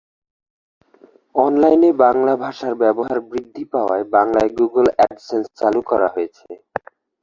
অনলাইনে 1.35 1.89
বাংলা 2.03 2.33
ভাষার 2.43 2.73
ব্যবহার 2.81 3.17
বৃদ্ধি 3.29 3.63
পাওয়ায় 3.73 4.05
বাংলায় 4.15 4.51
গুগল 4.59 4.85
অ্যাডসেন্স 4.97 5.45
চালু 5.59 5.81
করা 5.89 6.07
হয়েছে। 6.15 6.47